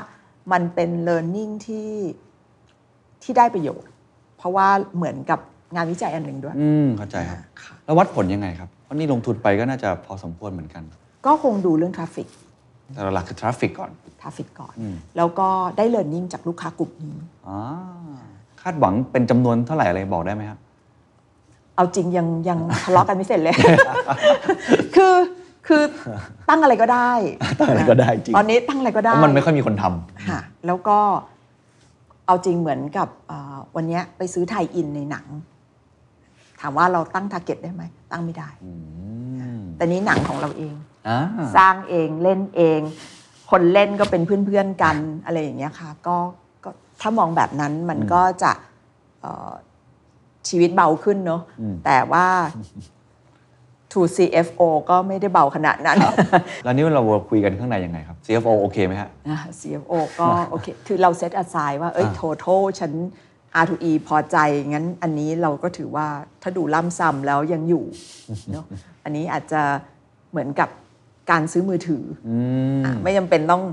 [0.52, 1.90] มันเป็น learning ที่
[3.24, 3.92] ที่ได้ประโยชน์
[4.38, 5.40] เพราะว่าเหมือนกับ
[5.76, 10.84] งานวิจัยอันหนึ่งด้วย อืมเข้าใจครับค่ะแล้ววัดผลยังไงครับ เพราะนี่ลงทุนไปก็น่าจะพอสมควรเหมือนกัน
[11.26, 12.28] ก็คงดูเรื่อง traffic
[12.94, 17.60] แต่หลักๆคือ traffic ก่อน traffic ก่อนอืมแล้วก็ได้ learning จากลูกค้ากลุ่มนี้อ่า
[18.62, 20.60] คาดหวังเป็นจำนวนเท่าไหร่อะไรบอกได้ไหมครับ
[21.78, 23.56] เอาจริงยังยังทะเลาะกันไม่เสร็จเลย
[24.96, 25.16] คือ
[25.68, 25.84] คือ
[26.50, 27.12] ตั้งอะไรก็ได้
[27.60, 30.98] ตั้งอะไรก็ได้จริงตอนนี้ตั้งอะไรก็ได้เพราะมันไม่ค่อยมีคนทำค่ะแล้วก็
[32.28, 35.26] เอาจริงเหมือนกับเอ่อวันเนี้ยไปซื้อ tie-in ในหนัง
[36.62, 38.72] ถามว่าเราตั้งทาร์เก็ตได้ไหมตั้งไม่ได้อื
[39.58, 40.74] มแต่นี้หนังของเราเอง
[41.08, 41.20] อ่า
[41.56, 42.82] สร้างเองเล่นเอง
[43.52, 46.16] คนเล่นก็เป็นเพื่อนๆกันอะไรอย่างเงี้ยค่ะก็
[46.64, 46.70] ก็
[47.02, 48.52] ถ้ามองแบบนั้นมันก็จะ
[49.22, 49.52] เอ่อ
[50.48, 51.42] ชีวิตเบาขึ้นเนอะ
[51.86, 52.28] แต่ว่า
[53.92, 55.98] to CFO ก็ไม่ได้เบาขนาดนั้น
[56.64, 62.92] แล้วนี่เราคุยกันข้างในยังไงครับ CFO โอเคไหมฮะอ่า CFO ก็โอเค คือเราเซต aside ว่า เอ้ยอ่า total ฉัน
[63.62, 64.38] R2E พอใจ
[64.70, 66.08] งั้นอันนี้เราก็ถือว่า
[66.42, 67.86] ถ้าดูล่ำซ้ำแล้วยังอยู่
[68.52, 68.66] เนาะ
[69.04, 69.62] อันนี้อาจจะ
[70.32, 70.70] เหมือนกับ
[71.32, 72.38] การซื้อมือถือออื
[72.80, 73.64] มอะไม่จำเป็นต้อง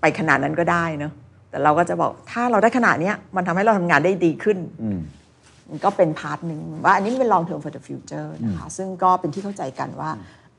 [0.00, 1.12] ไปขนาดนั้นก็ได้เนาะ
[1.50, 5.15] แต่เราก็จะบอกถ้าเราได้ขนาดเนี้ยมันทำให้เราทำงานได้ดีขึ้นอืมมัน
[5.84, 10.10] ก็เป็นพาร์ทหนึ่งว่าอันนี้มันเป็น long term for the future นะคะซึ่งก็เป็นที่เข้าใจกันว่า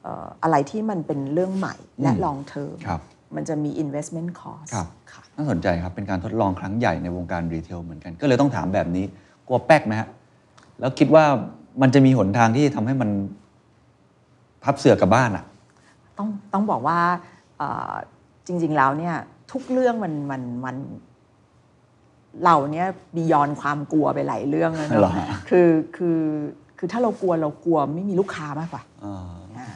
[0.01, 3.01] เอ่ออะไรที่มันเป็นเรื่องใหม่และ long term ครับ
[3.35, 9.05] มันจะมี investment cost ครับค่ะน่าสนใจครับ เป็นการทดลองครั้งใหญ่ในวงการรีเทลเหมือนกัน ก็เลยต้องถามแบบนี้
[9.47, 10.09] กลัวแป๊กไหมฮะ
[10.79, 11.23] แล้วคิดว่า
[11.81, 13.09] มันจะมีหนทางที่จะทำให้มัน
[14.63, 15.45] พับเสือกลับบ้านอะ
[16.17, 16.99] ต้องต้องบอกว่า
[17.57, 17.93] เอ่อ
[18.47, 19.15] จริง ๆ แล้วเนี่ย
[19.51, 20.75] ทุกเรื่องมันมันมัน
[22.45, 26.21] เราเนี่ยบียอนความกลัวไปหลายเรื่องแล้วเหรอเนาะฮะคือคือ
[26.77, 29.67] คือถ้าเรากลัวเรากลัวไม่มีลูกค้ามากกว่าอ่าอ่า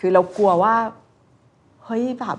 [0.00, 0.74] คือเรากลัวว่า
[1.84, 2.38] เฮ้ยแบบ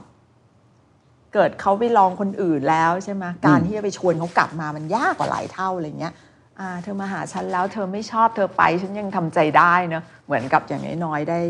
[1.34, 6.14] เกิดเขาไปลองคนอื่นแล้วใช่ไหมการที่จะไปชวนเขากลับมามันยากกว่าหลายเท่าอะไรเงี้ย
[6.60, 11.42] อ่าเธอมาหาฉันแล้ว เธอไม่ชอบเธอไปฉันยังทำใจได้เนอะเหมือนกับอย่างน้อยๆได้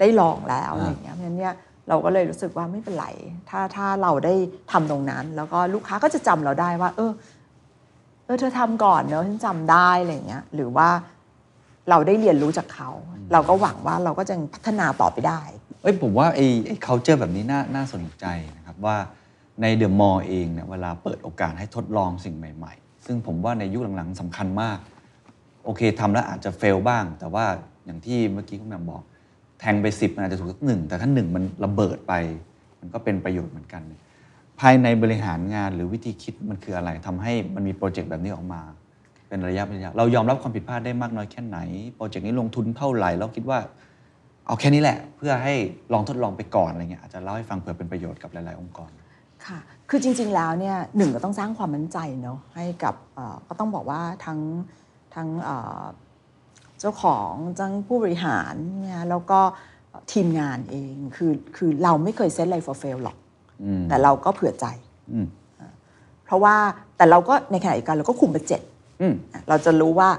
[0.00, 1.54] ได้ลองแล้วอะไรอย่างเงี้ยเพราะฉะนั้นเนี่ย
[1.88, 3.06] เราก็เลยรู้สึกว่าไม่เป็นไร
[3.50, 4.34] ถ้าถ้าเราได้
[4.72, 7.10] ทำตรงนั้น แล้วก็ลูกค้าก็จะจำเราได้ว่า เออ
[8.24, 10.88] เออเธอทำก่อนเนอะฉันจำได้อะไรอย่างเงี้ยหรือว่า
[11.90, 12.90] เราได้เรียนรู้จากเขา
[13.32, 15.40] เราก็หวังว่าเราก็จะพัฒนาต่อไปได้
[15.82, 18.24] เอ้ยผมว่าไอ้ไอ้ culture แบบนี้น่าน่าสนใจ
[18.56, 18.96] นะครับว่า
[19.62, 24.78] ในเดอะมอลล์เองเนี่ยเวลาเปิดโอกาสให้ทดลองสิ่งใหม่ ๆ ซึ่งผมว่าในยุคหลังๆสำคัญมาก
[25.64, 27.44] โอเคทำแล้วอาจจะเฟลบ้าง แต่ว่า
[27.84, 29.02] อย่างที่เมื่อกี้คุณแหม่มบอก
[29.60, 32.12] แทงไปสิบมันอาจจะถูกสักหนึ่งแต่ถ้าหนึ่งมันระเบิดไป
[32.80, 38.60] มันก็เป็นประโยชน์เหมือนกันภายในบริหารงานหรือวิธีคิดมันคืออะไรทำให้มันมีโปรเจกต์แบบนี้ออกมา
[39.28, 41.58] เป็นระยะระยะเรายอมรับความผิดพลาดได้มากน้อยแค่ไหน
[41.96, 43.58] โปรเจกต์นี้ลงทุนเท่าไหร่เราคิดว่า
[44.46, 45.54] เอาแค่นี้แหละ เพื่อให้
[45.92, 48.90] ลองทดลองไปก่อนอะไรเงี้ยอาจจะเล่าให้ฟังเผื่อเป็นประโยชน์กับหลาย ๆ องค์กร
[49.46, 49.58] ค่ะ
[49.90, 52.94] คือจริง ๆ แล้วเนี่ยหนึ่งก็ต้องสร้างความมั่นใจเนาะให้กับ
[53.48, 54.40] ก็ต้องบอกว่าทั้ง
[55.14, 55.28] ทั้ง
[56.80, 59.40] เจ้าของทั้งผู้บริหารเนี่ยแล้วก็
[60.12, 63.16] ทีมงานเองคือคือเราไม่เคยเซตไลฟ์ for fail หรอก
[63.88, 64.66] แต่เราก็เผื่อใจ
[65.12, 65.26] อืม
[66.24, 66.56] เพราะว่า
[66.96, 68.60] แต่เราก็ในขณะเดียวกันเราก็คุมบัจเจ็ต
[69.00, 69.14] อืม
[69.48, 70.10] เราจะรู้ว่า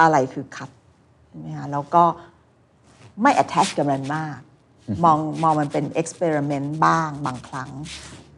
[0.00, 0.70] อะไรคือคัด
[1.28, 2.04] ใช่ไหมคะแล้วก็
[3.22, 4.38] ไม่ attach กับมันมาก
[5.04, 7.70] มองมองมันเป็น experiment บ้างบางครั้ง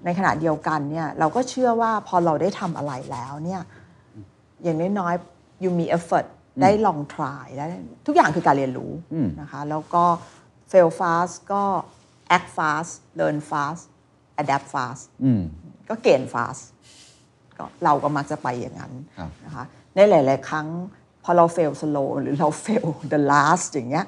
[0.04, 3.62] ในขณะเดียวกันเนี่ยเราก็เชื่อว่าพอเราได้ทำอะไรแล้วเนี่ย
[4.62, 6.26] อย่างน้อยๆ you มี effort
[6.62, 7.66] ได้ลอง try ได้
[8.06, 10.04] ทุกอย่างคือการเรียนรู้อืมนะคะแล้วก็
[10.70, 11.64] fail fast ก็
[12.36, 13.84] act fast learn fast
[14.42, 15.42] adapt fast อืม
[15.88, 16.62] ก็เกณฑ์ fast
[17.58, 20.66] ก็เราก็มักจะไปอย่างนั้นครับนะคะในหลาย ๆ ครั้ง
[21.24, 24.06] พอเรา fail slow หรือเรา fail the last อย่างเงี้ย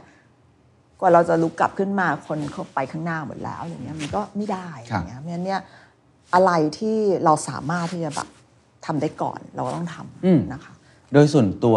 [1.00, 5.60] กว่าเราจะลุกกลับขึ้นมาคนเข้าไปข้างหน้าหมดแล้วอย่างเงี้ยมันก็ไม่ได้อครับย่างเงี้ยเพราะฉะนั้นเนี่ย
[6.34, 8.28] อะไรที่เราสามารถที่จะแบบ
[8.86, 10.72] ทำได้ก่อนเราก็ต้องทอืมำนะคะ
[11.12, 11.76] โดยส่วนตัว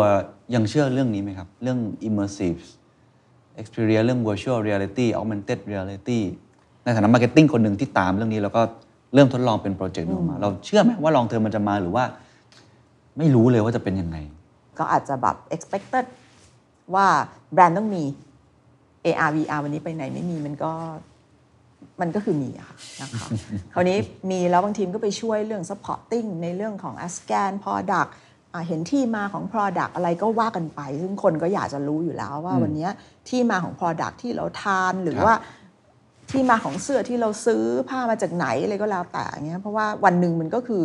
[0.56, 2.60] ยังเชื่อเรื่องนี้ไหมครับ เรื่อง immersive
[3.62, 6.22] experience เรื่อง virtual reality augmented reality
[6.84, 8.62] ในฐานะ marketing คนหนึ่งที่ตามเรื่องนี้แล้วก็
[9.14, 12.04] เริ่มทดลองเป็นโปรเจกต์ออกมา เราเชื่อไหมว่าลองเทอมมันจะมาหรือว่า
[13.18, 14.18] ไม่รู้เลยว่าจะเป็นยังไง
[14.80, 16.06] ก็อาจจะแบบ expected
[16.96, 17.08] ว่า
[17.54, 18.04] แบรนด์ต้องมี
[19.06, 20.72] AR VR วันนี้ไปไหนไม่มีมันก็
[22.02, 23.28] มันก็คือมีอะค่ะนะคะ
[23.74, 23.98] คราวนี้
[24.32, 28.10] มีแล้วบางทีมก็ไปช่วยเรื่อง supporting ในเรื่องของ a scan product
[28.54, 32.88] อะเห็นที่มาของ product อะไรก็ว่ากันไป ซึ่งคนก็อยากจะรู้อยู่แล้วว่าวันนี้
[33.30, 35.38] ที่มาของ product ที่เราทานหรือครับว่า
[36.32, 40.82] ที่มาของเสื้อที่เราซื้อผ้ามาจากไหนอะไรก็แล้วแต่อย่างเงี้ยเพราะว่าวันหนึ่งมันก็คือ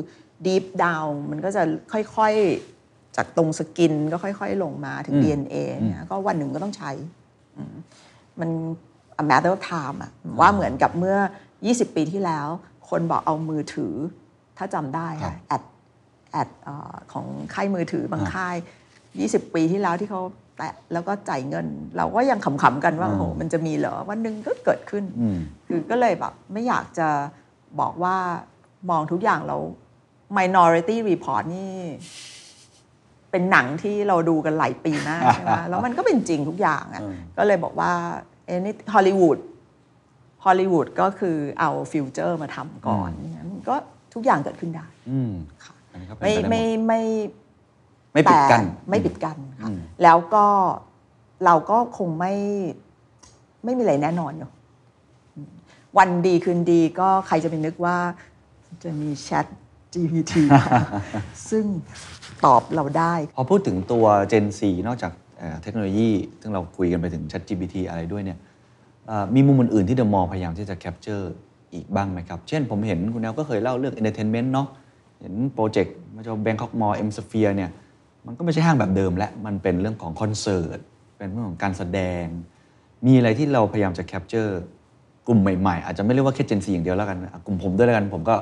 [0.47, 6.91] deep down มันก็จะค่อยๆ จากตรงสกินก็ค่อยๆ ลงมาถึง DNA เนี่ยก็วันหนึ่งก็ต้องใช้
[8.41, 8.51] มัน
[9.23, 11.17] a matter of time อะว่าเหมือนกับเมื่อ
[11.57, 12.49] 20 ปีที่แล้ว
[12.91, 13.95] คนบอกเอามือถือ
[14.59, 15.63] ถ้าจำได้ครัค่ะบแอด
[16.33, 18.57] แอดเอ่อของค่ายมือถือบางค่าย
[19.05, 20.23] 20 ปีที่แล้วที่เขา
[20.57, 27.09] แตะแล้วก็จ่ายเงิน เราก็ยังขำๆกันว่าโอ้โหมันจะมีเหรอวันหนึ่งก็เกิดขึ้นอืมคือก็เลยแบบไม่อยากจะ
[27.81, 28.17] บอกว่า
[28.91, 29.57] มองทุกอย่างเรา
[30.39, 31.73] minority report นี่
[33.31, 37.93] เป็นหนังที่เราดูกันหลายปีมากใช่ไหมแล้วมันก็เป็นจริงทุกอย่างอะ่ะอืมก็เลยบอกว่า
[38.47, 39.39] เอ้นี่ฮอลลีวูด
[40.45, 43.11] ฮอลลีวูดก็คือเอา future มาทำก่อน
[43.51, 43.75] มันก็
[44.15, 45.33] ทุกอย่างเกิดขึ้นได้อืม
[45.65, 47.03] ค่ะอันนี้ก็เป็นไม่ไปได้หมดไม่
[48.15, 50.47] ไม่ไม่ปิดกั้นแต่ไม่ปิดกั้นค่ะอืมแล้วก็
[51.45, 52.35] เราก็คงไม่
[53.65, 54.53] ไม่มีอะไรแน่นอนเนอะ
[55.35, 55.53] อืม
[55.99, 57.97] วันดีคืนดีก็ใครจะไปนึกว่า
[58.85, 60.33] จะมี ChatGPT
[61.51, 61.65] ซึ่ง
[62.45, 68.39] ตอบเราได้ พอพูดถึงตัว Gen 4นอกจากเอ่อเทคโนโลยี ซึ่งเราคุยกันไปถึง ChatGPT อะไรด้วยเนี่ย
[69.07, 71.25] เอ่อมีมุมอื่นๆที่เดอะมอลพยายามที่จะ capture
[71.75, 74.69] อีกบ้างไหมครับ เช่นผมเห็นคุณแนวก็เคยเล่าเรื่อง entertainment เนาะ
[75.21, 77.71] เห็นโปรเจกต์มาจาก Bangkok Mall M Sphere เนี่ย
[78.27, 80.79] มันก็ไม่ใช่ห้างแบบเดิมและมันเป็นเรื่องของคอนเสิร์ต
[81.19, 82.25] เป็นเรื่องของการแสดง
[83.07, 84.51] มีอะไรที่เราพยายามจะ capture
[85.27, 88.35] กลุ่มใหม่ๆ อาจจะไม่เรียกว่าแค่ Gen 4อย่างเดียวแล้วกันอะกลุ่มผมด้วยแล้วกันผมก็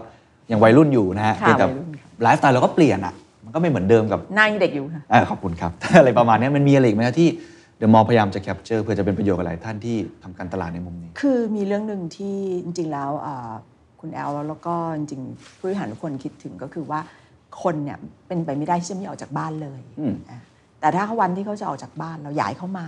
[0.50, 3.14] ยังวัยรุ่นอยู่นะฮะค่ะเพียงแต่วัยรุ่นค่ะ ไลฟ์สไตล์เราก็เปลี่ยนอะ
[3.44, 7.28] มันก็ไม่เหมือนเดิมกับ หน้ายังเด็กอยู่ค่ะ อ่าขอบคุณครับ อะไรประมาณเนี้ยมันมีอะไรอีกไหมครับที่
[7.78, 13.52] เดอะมอลพยายามจะ capture เพื่อจะเป็นประโยชน์กับหลายท่านที่ทำการตลาดในมุมนี้ คือมีเรื่องหนึ่งที่จริงๆแล้วอ่า
[14.00, 17.00] คุณแอลแล้วแล้วก็จริงๆผู้บริหารทุกคนคิดถึงก็คือว่า
[17.62, 20.40] คนเนี่ยเป็นไปไม่ได้ที่จะไม่ออกจากบ้านเลยอืมอะ
[20.80, 22.86] แต่ถ้าวันที่เขาจะออกจากบ้านเราอยากให้เขามา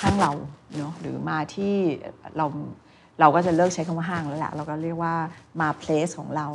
[0.00, 0.32] ห้างเรา
[0.78, 1.74] เนาะหรือมาที่
[2.36, 2.46] เรา
[3.20, 5.14] เราก็จะเลิกใช้คำว่าห้างแล้วแหละเราก็เรียกว่า
[5.60, 6.46] มา place ของเรา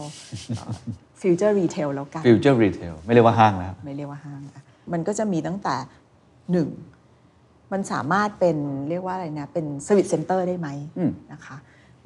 [1.22, 5.76] future retail แล้วกัน future retail ไม่เรียกว่าห้างแล้วไม่เรียกว่าห้างอะมันก็จะมีตั้งแต่
[6.52, 6.70] หนึ่ง
[7.72, 8.58] มันสามารถเป็น
[8.90, 10.68] เรียกว่าอะไรนะ เป็น service center ได้ไหม
[10.98, 11.56] อืมนะคะ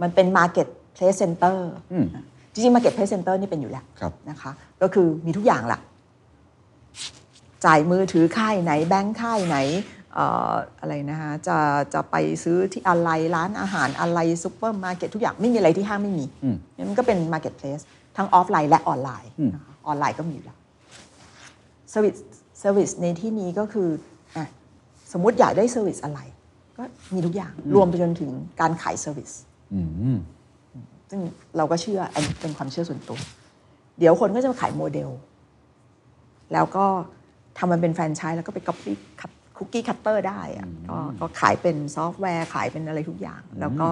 [0.01, 2.05] มันเป็น marketplace center อืม
[2.53, 5.79] จริงๆ marketplace center นี่เป็นอยู่แล้วครับนะคะ ก็คือมีทุกอย่างละ
[7.65, 9.57] จ่ายมือถือค่ายไหนแบงค์ค่ายไหน
[10.13, 11.57] เอ่ออะไรนะคะจะ
[11.93, 17.79] จะไปซื้อที่อะไรร้านอาหารอะไรซูเปอร์มาร์เก็ตทุกอย่างไม่มีอะไรที่ห้างไม่มีอืมเนี่ยมันก็เป็น marketplace
[18.17, 20.57] ทั้งออฟไลน์และออนไลน์อืมนะคะออนไลน์ก็มีอยู่แล้ว
[21.91, 22.15] service
[22.59, 23.89] service ในที่นี้ก็คือ
[24.35, 24.45] อะ
[25.11, 26.19] สมมุติอยากได้ service อะไร
[26.77, 29.31] ก็มีทุกอย่างรวมไปจนถึงการขาย service
[29.73, 29.81] อื
[30.15, 30.17] ม
[31.15, 31.25] ซึ่ง
[31.57, 33.19] เราก็เชื่ออันนี้เป็นความเชื่อส่วนตัว
[33.99, 35.09] เดี๋ยวคนก็จะมาขายโมเดล
[36.53, 36.85] แล้วก็
[37.57, 43.87] ทำมันเป็นแฟรนไชส์แล้วก็ไป copy cookie cutter ได้อะก็ก็ขายเป็นซอฟต์แวร์ขายเป็นอะไรทุกอย่าง แล้วก็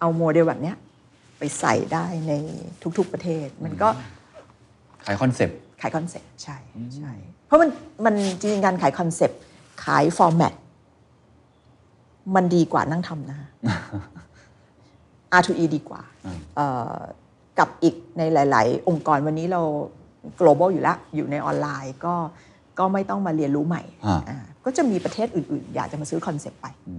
[0.00, 0.76] เอาโมเดลแบบเนี้ย
[1.38, 2.32] ไปใส่ได้ใน
[2.98, 3.88] ทุก ๆประเทศ มันก็
[5.06, 6.58] ขายคอนเซปต์ขายคอนเซ็ปต์ใช่
[6.96, 7.12] ใช่
[7.46, 7.70] เพราะมัน
[8.04, 9.40] มันจริงๆการขายคอนเซ็ปต์
[9.84, 10.54] ขาย format
[12.36, 13.38] มันดีกว่านั่งทำนะ
[15.38, 16.02] R2E ดีกว่า
[16.56, 16.66] เอ่
[16.96, 16.98] อ
[17.58, 19.62] กับอีกในหลาย ๆ องค์กรวันนี้เรา
[20.40, 22.14] global อยู่แล้วอยู่ในออนไลน์ก็
[22.78, 26.96] ก็ไม่ต้องมาเรียนรู้ใหม่อ่าอ่าก็จะมีประเทศอื่น ๆ อยากจะมาซื้อคอนเซ็ปต์ไปอื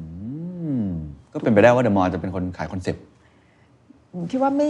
[0.84, 0.86] ม
[1.34, 3.04] ก็เป็นไปได้ว่าเดอะมอลจะเป็นคนขายคอนเซปต์
[4.14, 4.70] ผมคิดว่าไม่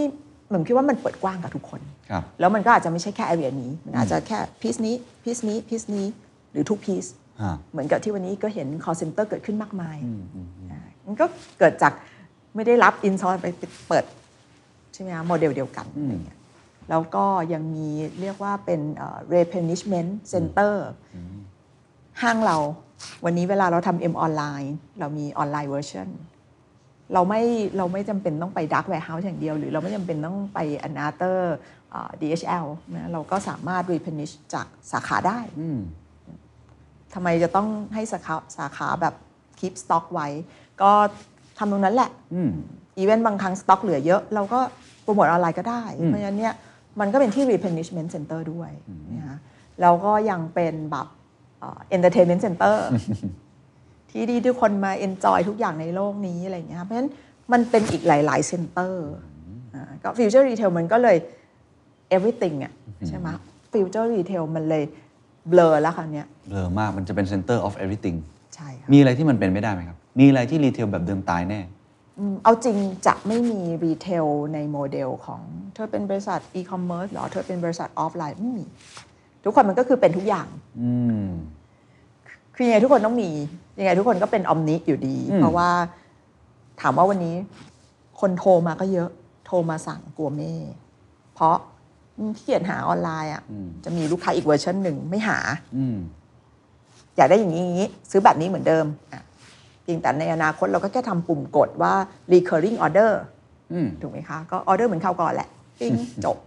[0.53, 6.07] ผมคิดว่ามันเปิดกว้างกับทุกคนครับแล้วมันก็อาจจะไม่ใช่แค่ area นี้ มันอาจจะแค่ piece นี้ piece นี้ piece นี้
[6.51, 7.05] หรือทุก piece
[7.41, 9.97] ฮะเหมือนกับที่วันนี้ก็เห็น call center เกิดขึ้นมากมาย
[10.71, 11.25] อ่ามันก็
[11.59, 11.93] เกิดจาก
[12.55, 13.47] ไม่ได้รับ insource ไป
[13.87, 14.05] เปิด
[14.93, 16.39] ใช่ไหมคะโมเดลเดียวกันอะไรเงี้ย
[16.89, 17.87] แล้วก็ยังมี
[18.21, 20.73] เรียกว่าเป็นเอ่อ replenishment center
[22.21, 22.57] ห้างเรา
[23.25, 26.07] วันนี้เวลาเราทำ M ออนไลน์เรามีออนไลน์เวอร์ชัน
[27.13, 27.41] เราไม่
[27.77, 31.39] เราไม่จำเป็นต้องไป Dark Warehouse อย่างเดียว หรือเราไม่จำเป็นต้องไป Another
[31.89, 32.65] เอ่อ DHL
[32.95, 35.79] นะเราก็สามารถ replenish จากสาขาได้อืม
[37.13, 39.15] ทำไมจะต้องให้สาขาสาขาแบบ
[39.59, 40.27] keep stock ไว้
[40.81, 40.91] ก็
[41.57, 42.51] ทำตรงนั้นแหละอืม
[42.97, 44.59] อีเวนต์บางครั้งสต็อกเหลือเยอะ เราก็
[45.03, 46.53] โปรโมทออนไลน์ก็ได้อืมเพราะฉะนั้นเนี่ย
[46.99, 48.71] มันก็เป็นที่ replenishment center ด้วย
[49.17, 49.37] นะคะ
[49.81, 51.07] แล้วก็ยังเป็นแบบ
[51.59, 52.75] เอ่อ entertainment center
[54.11, 57.09] ที่ดีทุกคนมา enjoy ทุกอย่างในโลกนี้อะไรอย่างเงี้ยเพราะฉะนั้น
[57.51, 58.93] มันเป็นอีกหลายๆ center
[59.75, 61.17] อ่าก็ future retail มันก็เลย
[62.15, 62.73] everything อะ
[63.07, 63.27] ใช่ไหม
[63.73, 64.83] future retail มันเลย
[65.51, 68.17] blur แล้วคราวเนี้ยเบลอมากมันจะเป็น center of everything
[68.55, 71.61] ใช่ค่ะมีอะไรที่มันเป็นไม่ได้ไหมครับ มีอะไรที่ retail แบบเดิมตายแน่
[72.19, 75.41] อืมเอาจริงจะไม่มี retail ในโมเดลของ
[75.73, 78.65] เธอเป็นบริษัทอีคอมเมิร์ซหรอ เธอเป็นบริษัทออฟไลน์ไม่มี
[79.43, 80.47] ทุกคนมันก็คือเป็นทุกอย่าง
[80.81, 80.93] อื
[81.25, 81.27] ม
[82.55, 83.29] คือยังไงทุกคนต้องมี
[83.79, 85.69] ยังไงทุกคนก็เป็น omni อยู่ดีอืมเพราะว่า
[86.81, 87.35] ถามว่าวันนี้
[88.19, 89.09] คนโทรมาก็เยอะ
[89.45, 90.53] โทรมาสั่ง Gourmet
[91.33, 91.55] เพราะ
[92.17, 93.43] อืมขี้เกียจหาออนไลน์อะ
[93.83, 95.37] จะมีลูกค้าอีกเวอร์ชันหนึ่งไม่หา
[95.77, 95.97] อืม
[97.17, 99.21] อยากได้อย่างนี้อย่างนี้ซื้อแบบนี้เหมือนเดิมอะ
[99.85, 101.93] เพียงแต่ในอนาคตเราก็แค่ทำปุ่มกดว่า
[102.31, 103.11] recurring order
[103.73, 105.93] อืมถูกไหมคะก็ออเดอร์เหมือนคราวก่อนแหละปิ้ง
[106.25, 106.37] จบ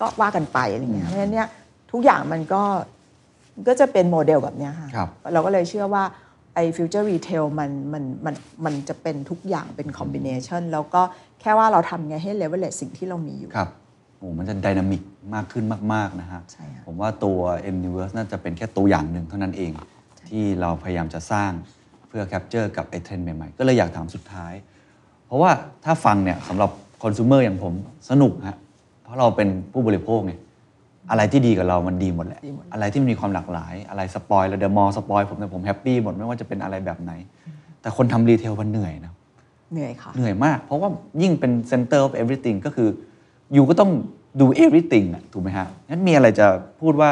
[0.00, 1.48] ก็ว่ากันไปอะไรเงี้ยเพราะฉะนั้นเนี่ย
[1.92, 2.62] ทุกอย่างมันก็
[3.68, 6.04] ก็จะเป็นโมเดลแบบเนี้ยค่ะครับเราก็เลยเชื่อว่า
[6.54, 11.02] ไอ้ future retail มันมันมันมันจะเป็นทุกอย่างเป็น combination แล้วก็
[11.40, 13.68] แค่ว่าเราทำไงให้เลเวลเลสิ่งที่เรามีอยู่ครับ
[14.18, 15.02] โอ้มันจะ dynamic
[15.34, 17.38] มากขึ้นมาก ๆ นะฮะใช่ค่ะผมว่าตัว
[17.74, 19.72] M Universe น่าจะเป็นแค่ตัวอย่างหนึ่งเท่านั้นเอง
[20.28, 21.50] ที่เราพยายามจะสร้าง
[22.10, 24.52] เพื่อ capture กับไอ้เทรนด์ใหม่ๆ ก็เลยอยากถามสุดท้าย
[25.26, 25.50] เพราะว่า
[25.84, 26.70] ถ้าฟังเนี่ยสำหรับ
[27.02, 27.74] คอน sumer อย่างผม
[28.10, 28.58] สนุกฮะ
[29.02, 30.32] เพราะเราเป็นผู้บริโภคไง
[31.10, 37.12] อะไรที่ดีกับเรามันดีหมดแหละดีหมดอะไรที่มันมีความหลากหลาย อะไร spoil แล้วเดอะมอล spoil ผมเนี่ยผม happy หมดไม่ว่าจะเป็นอะไรแบบไหน
[37.80, 39.12] แต่คนทำ retail มันเหนื่อยนะ
[39.72, 40.88] เหนื่อยค่ะ เหนื่อยมาก เพราะว่า
[41.22, 42.88] ยิ่งเป็น center of everything ก็คือ
[43.54, 43.90] อยู่ก็ต้อง
[44.40, 46.46] ดู everything อะถูกไหมฮะงั้นมีอะไรจะ
[46.80, 47.10] พูดว่า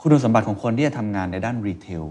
[0.00, 2.04] คุณสมบัติของคนที่จะทำงานในด้าน retail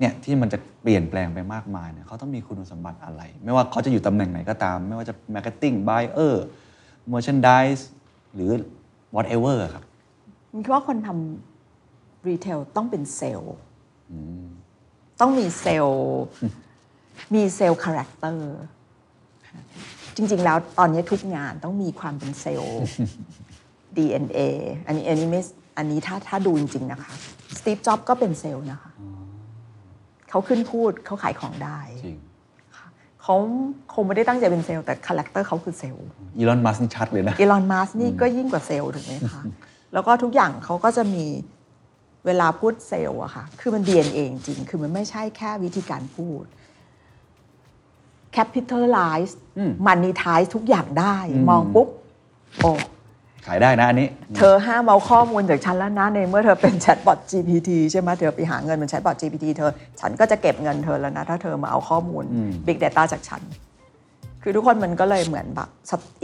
[0.00, 6.34] เนี่ยที่มันจะเปลี่ยนแปลงไปมากมายเนี่ยเขาต้องมีคุณสมบัติอะไร ไม่ว่าเขาจะอยู่ตำแหน่งไหนก็ตาม ไม่ว่าจะ marketing buyer
[7.12, 7.82] merchandise
[8.34, 8.50] หรือ
[9.16, 9.84] whatever ครับ
[10.52, 13.54] พี่คิดว่าคนทำ retail ต้องเป็นเซลล์
[15.20, 16.22] ต้องมีเซลล์
[17.34, 18.54] มี sales character
[20.16, 22.82] จริง ๆ แล้วตอนนี้ทุกงานต้องมีความเป็น sales
[23.96, 24.40] DNA
[24.86, 25.40] อันนี้อันนี้ไม่
[25.78, 27.12] อันนี้ถ้าถ้าดูจริง ๆ นะคะ
[27.58, 28.90] Steve Jobs ก็เป็นเซลล์นะคะ
[30.34, 32.18] เขาขึ้นพูดเขาขายของได้จริง
[33.22, 33.36] เขา
[33.94, 36.06] คงไม่ได้ตั้งใจเป็นเซลล์แต่ character เขาคือ sales
[36.38, 39.42] Elon Musk นี่ชัดเลยนะอีลอนมัสนี่ก็ยิ่งกว่าเซลล์ถูกไหมคะ
[39.92, 41.26] แล้วก็ทุกอย่างเขาก็จะมี
[42.26, 46.44] เวลาพูดเซลล์อะค่ะ คือมัน DNA จริงๆคือมันไม่ใช่แค่วิธีการพูด
[48.36, 51.16] capitalize อืม monetize ทุกอย่างได้
[51.50, 51.88] มองปุ๊บ
[52.60, 52.70] โอ้
[53.46, 63.42] ขายได้นะอันนี้ เธอห้ามเอาข้อมูลจากฉันแล้วนะในเมื่อเธอเป็นแชทบอท GPT ใช่ไหมเธอไปหาเงินเป็นแชทบอท GPT เธอ ฉันก็จะเก็บเงินเธอแล้วนะ ถ้าเธอมาเอาข้อมูลอืม Big Data จากฉัน
[64.42, 65.68] คือทุกคนมันก็เลยเหมือนแบบ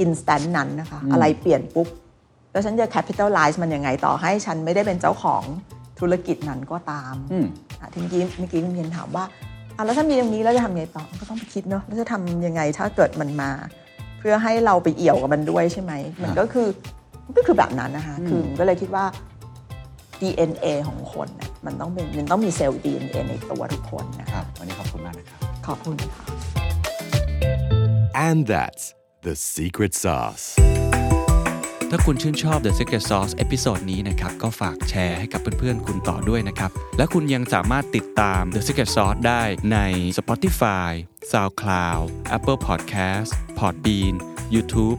[0.01, 1.89] instant นั้นนะคะ อะไรเปลี่ยนปุ๊บ
[2.53, 5.43] แล้วฉันจะ capitalize มันยังไงต่อให้ฉันไม่ได้เป็นเจ้าของ
[6.01, 7.47] ธุรกิจนั้นก็ตามอืม
[7.81, 9.25] อะทีเมื่อกี้เมื่อกี้คุณเพียนถามว่า
[9.77, 13.51] อะแล้วถ้ามีตรงนี้แล้วจะทำไงต่อก็ต้องไปคิดเนาะแล้วจะทำยังไงถ้าเกิดมันมา
[14.19, 17.00] เพื่อให้เราไปเอี่ยวกับมันด้วยใช่ไหมมันก็คือมัน
[17.37, 19.05] ก็คือแบบนั้นนะคะคือผมก็เลยคิดว่า
[20.21, 26.25] DNA ของคนน่ะมันต้องเป็นมันต้องมีเซลล์ DNA ในตัวทุกคนนะครับ วันนี้ขอบคุณมากนะครับ ขอบคุณค่ะ
[28.29, 28.85] And that's
[29.27, 30.47] the secret sauce.
[31.91, 39.79] ถ้าคุณชื่นชอบ The Secret Sauce episode นี้นะครับ ก็ฝากแชร์ให้กับเพื่อนๆ คุณต่อด้วยนะครับ และคุณยังสามารถติดตาม The Secret Sauce ได้ใน
[40.19, 40.91] Spotify,
[41.31, 42.05] SoundCloud,
[42.37, 44.15] Apple Podcast, Podbean,
[44.55, 44.99] YouTube